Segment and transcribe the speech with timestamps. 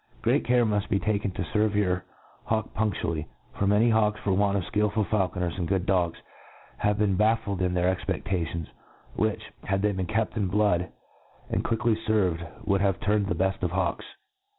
[0.23, 2.03] Great care muft be taHcn to ferve your
[2.45, 6.17] hawk punftually j for many hawks, for want of fkilful faulconer^ and good dogs,
[6.77, 8.65] have been baffled in their expe&ations,
[9.15, 10.89] which, had they been kept in blood,
[11.51, 14.05] and quickly fcrved, would have turned the bell of hawks.